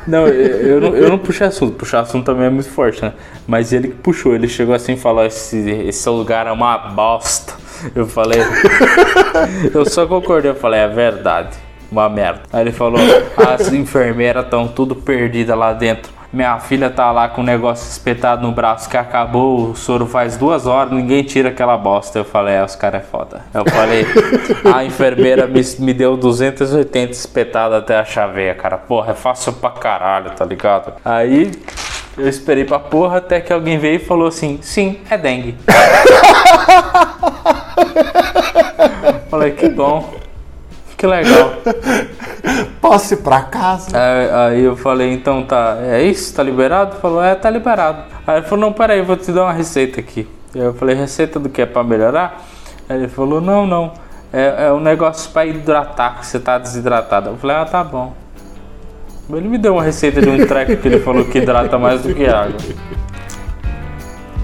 [0.07, 1.75] Não, eu, eu não, eu não puxei assunto.
[1.75, 3.13] Puxar assunto também é muito forte, né?
[3.47, 7.53] Mas ele que puxou, ele chegou assim e falou: esse, esse lugar é uma bosta.
[7.95, 8.39] Eu falei.
[9.73, 11.57] eu só concordei, eu falei: é verdade,
[11.93, 12.41] uma merda.
[12.51, 12.99] Aí ele falou:
[13.37, 16.11] as enfermeiras estão tudo perdidas lá dentro.
[16.33, 20.35] Minha filha tá lá com um negócio espetado no braço que acabou, o soro faz
[20.35, 22.17] duas horas, ninguém tira aquela bosta.
[22.17, 23.41] Eu falei, é, os caras é foda.
[23.53, 24.03] Eu falei,
[24.73, 28.79] a enfermeira me, me deu 280 espetado até a chaveia, cara.
[28.79, 30.93] Porra, é fácil pra caralho, tá ligado?
[31.05, 31.51] Aí
[32.17, 35.55] eu esperei pra porra até que alguém veio e falou assim: sim, é dengue.
[39.29, 40.15] falei, que bom.
[41.03, 41.55] Que legal.
[42.79, 43.89] Posso ir pra casa?
[43.91, 46.33] Aí, aí eu falei, então tá, é isso?
[46.33, 46.95] Tá liberado?
[46.95, 48.03] Falou, é, tá liberado.
[48.25, 50.25] Aí ele falou, não, peraí, vou te dar uma receita aqui.
[50.55, 51.61] Eu falei, receita do que?
[51.61, 52.41] É pra melhorar?
[52.87, 53.91] Aí ele falou, não, não.
[54.31, 57.31] É, é um negócio pra hidratar, que você tá desidratado.
[57.31, 58.13] Eu falei, ah, tá bom.
[59.29, 62.15] Ele me deu uma receita de um treco que ele falou que hidrata mais do
[62.15, 62.55] que água.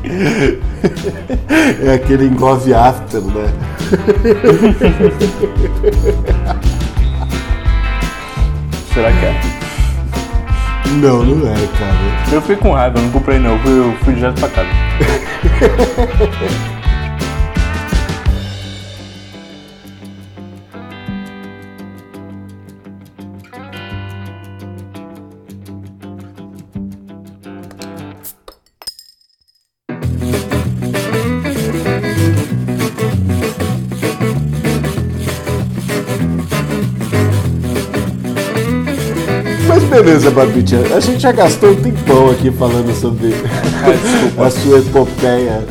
[1.83, 3.53] É aquele engove after, né?
[8.93, 9.41] Será que é?
[11.01, 11.95] Não, não é, cara.
[12.31, 14.69] Eu fui com raiva, não comprei não, eu fui, eu fui direto pra casa.
[39.89, 40.79] beleza, Barbicha.
[40.95, 43.33] A gente já gastou um tempão aqui falando sobre
[44.37, 45.65] a sua epopeia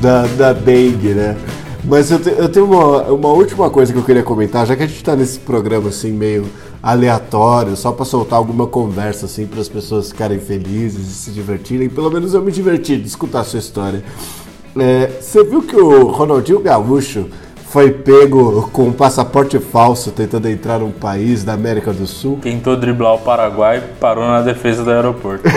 [0.00, 1.36] da, da dengue, né?
[1.84, 4.82] Mas eu, te- eu tenho uma, uma última coisa que eu queria comentar, já que
[4.84, 6.46] a gente tá nesse programa assim meio
[6.80, 11.88] aleatório, só pra soltar alguma conversa assim para as pessoas ficarem felizes e se divertirem.
[11.88, 14.04] Pelo menos eu me diverti de escutar a sua história.
[14.78, 17.26] É, você viu que o Ronaldinho Gaúcho
[17.72, 22.38] foi pego com um passaporte falso tentando entrar num país da América do Sul?
[22.42, 25.48] Tentou driblar o Paraguai e parou na defesa do aeroporto.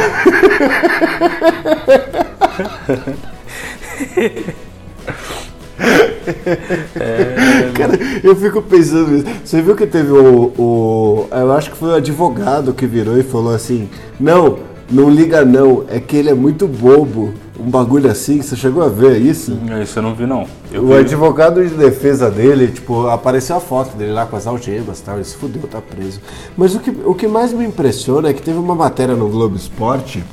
[6.95, 9.25] é, Cara, eu fico pensando nisso.
[9.43, 11.27] Você viu que teve o, o.
[11.29, 14.59] Eu acho que foi o advogado que virou e falou assim: Não,
[14.89, 17.33] não liga não, é que ele é muito bobo.
[17.57, 19.57] Um bagulho assim, você chegou a ver isso?
[19.81, 20.45] Isso eu não vi, não.
[20.71, 24.45] Eu o vi- advogado de defesa dele, tipo, apareceu a foto dele lá com as
[24.45, 26.19] algemas e tal, ele se fudeu, tá preso.
[26.57, 29.55] Mas o que, o que mais me impressiona é que teve uma matéria no Globo
[29.55, 30.23] Esporte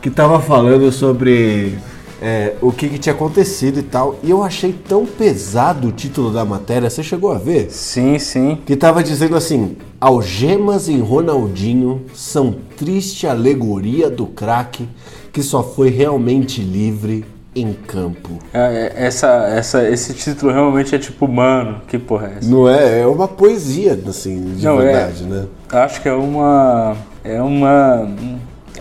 [0.00, 1.76] que tava falando sobre
[2.22, 6.30] é, o que, que tinha acontecido e tal, e eu achei tão pesado o título
[6.32, 7.70] da matéria, você chegou a ver?
[7.70, 8.58] Sim, sim.
[8.64, 14.88] Que tava dizendo assim: algemas em Ronaldinho são triste alegoria do craque
[15.32, 17.24] que só foi realmente livre
[17.54, 18.38] em campo.
[18.52, 22.48] É, é, Essa, essa, esse título realmente é tipo, mano, que porra é essa?
[22.48, 23.00] Não é?
[23.00, 24.84] É uma poesia, assim, de Não, é.
[24.84, 25.46] verdade, né?
[25.70, 26.96] Acho que é uma.
[27.24, 28.08] É uma.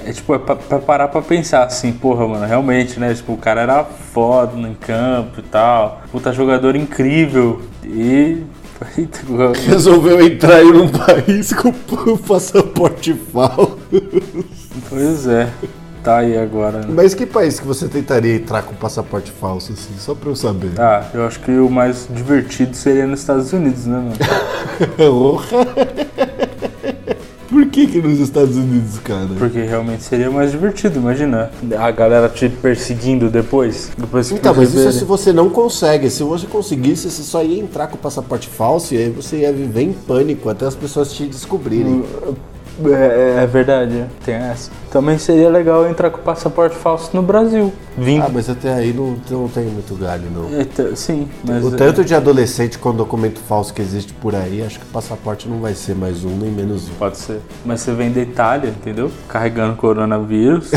[0.06, 3.14] É tipo, é pra, pra parar pra pensar assim, porra, mano, realmente, né?
[3.14, 6.02] Tipo, o cara era foda no campo e tal.
[6.12, 7.62] Puta jogador incrível.
[7.84, 8.44] E.
[9.68, 11.70] Resolveu entrar aí num país com
[12.12, 13.78] o passaporte falso.
[14.90, 15.50] Pois é.
[16.04, 16.80] Tá aí agora.
[16.80, 16.88] Né?
[16.90, 19.94] Mas que país que você tentaria entrar com passaporte falso, assim?
[19.98, 20.72] Só pra eu saber.
[20.78, 24.14] Ah, eu acho que o mais divertido seria nos Estados Unidos, né, mano?
[27.50, 29.28] Por que que nos Estados Unidos, cara?
[29.38, 31.50] Porque realmente seria mais divertido, imagina.
[31.78, 33.92] A galera te perseguindo depois.
[33.98, 36.10] Depois que Então, mas isso é se você não consegue.
[36.12, 39.52] Se você conseguisse, você só ia entrar com o passaporte falso e aí você ia
[39.52, 42.04] viver em pânico até as pessoas te descobrirem.
[42.86, 44.72] É, é verdade, tem essa.
[44.92, 47.72] Também seria legal entrar com passaporte falso no Brasil.
[47.96, 48.24] Vindo.
[48.26, 50.50] Ah, mas até aí não, não tem muito galho, não.
[50.58, 51.64] Eita, sim, mas.
[51.64, 55.60] O tanto de adolescente com documento falso que existe por aí, acho que passaporte não
[55.60, 56.94] vai ser mais um nem menos um.
[56.98, 57.40] Pode ser.
[57.64, 59.12] Mas você vem da Itália, entendeu?
[59.28, 60.72] Carregando coronavírus.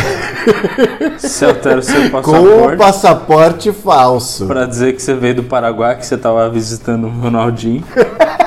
[1.19, 2.77] você altera o seu Com o passaporte.
[2.77, 4.47] passaporte falso.
[4.47, 7.83] Pra dizer que você veio do Paraguai, que você tava visitando o Ronaldinho.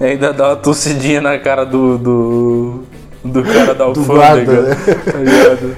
[0.00, 1.96] E ainda dá uma tossidinha na cara do.
[1.96, 2.83] do,
[3.24, 4.14] do cara da alfândega.
[4.14, 4.76] guarda, né?
[5.10, 5.76] Tá ligado?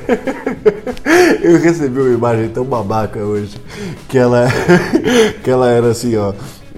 [1.43, 3.57] Eu recebi uma imagem tão babaca hoje
[4.09, 4.49] que ela,
[5.43, 6.33] que ela era assim, ó.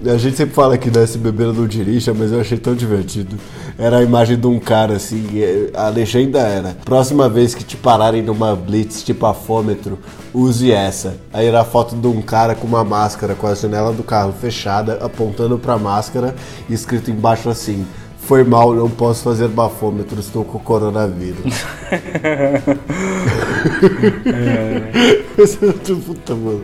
[0.05, 3.35] A gente sempre fala que desce bebeira não dirija, mas eu achei tão divertido.
[3.77, 7.75] Era a imagem de um cara assim, e a legenda era: próxima vez que te
[7.75, 9.99] pararem numa blitz tipo afômetro,
[10.33, 11.17] use essa.
[11.33, 14.33] Aí era a foto de um cara com uma máscara com a janela do carro
[14.39, 16.33] fechada, apontando pra máscara
[16.69, 17.85] e escrito embaixo assim:
[18.29, 21.41] Foi mal, não posso fazer bafômetro, estou com coronavírus.
[26.05, 26.63] Puta, mano.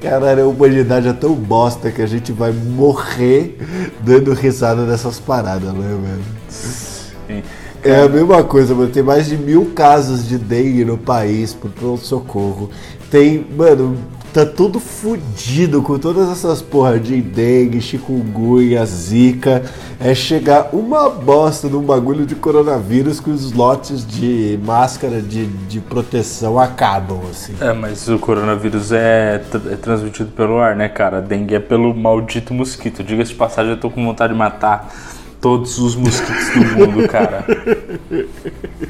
[0.00, 3.58] Caralho, a humanidade é tão bosta que a gente vai morrer
[4.00, 6.22] dando risada dessas paradas, né, velho?
[6.48, 7.42] Sim.
[7.84, 8.88] É a mesma coisa, mano.
[8.88, 12.70] Tem mais de mil casos de dengue no país por pronto-socorro.
[13.10, 13.98] Tem, mano,
[14.32, 19.62] tá tudo fudido com todas essas porra de dengue, chikungunya, zika.
[19.98, 25.80] É chegar uma bosta num bagulho de coronavírus que os lotes de máscara de, de
[25.80, 27.54] proteção acabam, assim.
[27.60, 31.18] É, mas o coronavírus é, é transmitido pelo ar, né, cara?
[31.18, 33.02] A dengue é pelo maldito mosquito.
[33.02, 34.90] Diga-se de passagem, eu tô com vontade de matar
[35.40, 37.44] todos os mosquitos do mundo, cara.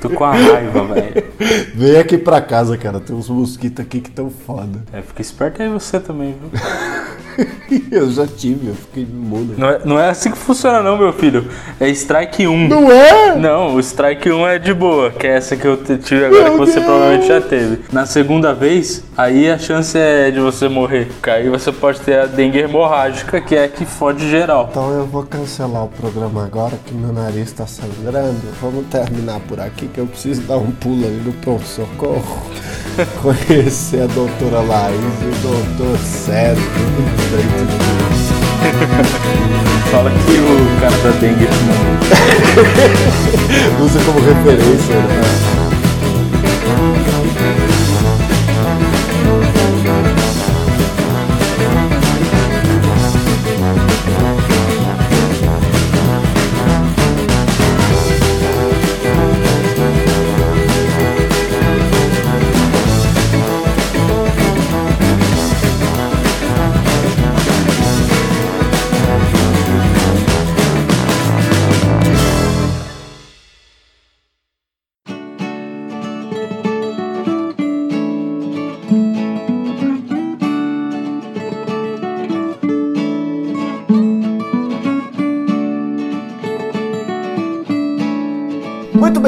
[0.00, 1.19] Tô com a raiva, velho.
[1.74, 3.00] Vem aqui pra casa, cara.
[3.00, 4.82] Tem uns mosquitos aqui que tão foda.
[4.92, 6.50] É, fica esperto aí você também, viu?
[7.90, 9.54] Eu já tive, eu fiquei imune.
[9.56, 11.48] Não é, não é assim que funciona não, meu filho.
[11.78, 12.68] É strike 1.
[12.68, 13.36] Não é?
[13.36, 16.52] Não, o strike 1 é de boa, que é essa que eu tive agora Meu
[16.52, 16.84] que você Deus.
[16.84, 17.78] provavelmente já teve.
[17.92, 21.06] Na segunda vez, aí a chance é de você morrer.
[21.06, 24.68] Porque aí você pode ter a dengue hemorrágica, que é a que fode geral.
[24.70, 28.40] Então eu vou cancelar o programa agora que meu nariz tá sangrando.
[28.60, 32.50] Vamos terminar por aqui que eu preciso dar um pulo ali no pronto-socorro.
[33.22, 36.64] Conhecer a doutora Laís e o doutor Sérgio.
[39.90, 41.90] Fala que o cara da dengue não.
[43.84, 45.59] Usa como referência, né?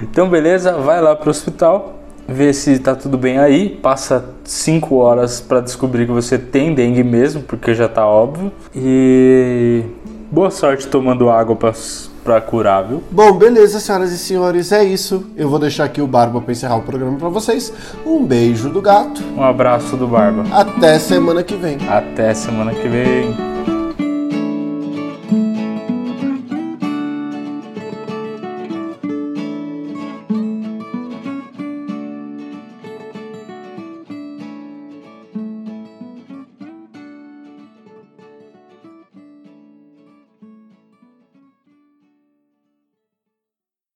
[0.00, 1.98] Então, beleza, vai lá pro hospital,
[2.28, 7.02] vê se tá tudo bem aí, passa 5 horas pra descobrir que você tem dengue
[7.02, 8.52] mesmo, porque já tá óbvio.
[8.74, 9.82] E
[10.30, 11.72] boa sorte tomando água pra,
[12.26, 13.02] pra curar, viu?
[13.08, 15.24] Bom, beleza, senhoras e senhores, é isso.
[15.36, 17.72] Eu vou deixar aqui o Barba para encerrar o programa para vocês.
[18.04, 19.22] Um beijo do gato.
[19.36, 20.42] Um abraço do Barba.
[20.50, 21.78] Até semana que vem.
[21.88, 23.55] Até semana que vem.